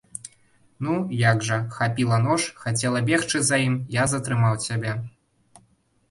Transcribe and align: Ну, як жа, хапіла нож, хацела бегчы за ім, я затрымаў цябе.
Ну, 0.85 0.93
як 1.17 1.43
жа, 1.49 1.57
хапіла 1.75 2.17
нож, 2.23 2.45
хацела 2.61 3.01
бегчы 3.09 3.41
за 3.49 3.59
ім, 3.65 3.75
я 3.97 4.07
затрымаў 4.15 4.57
цябе. 4.71 4.95